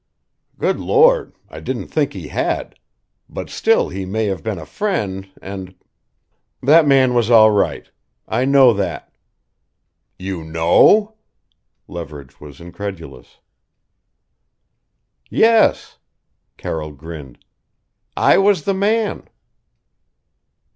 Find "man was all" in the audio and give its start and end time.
6.87-7.51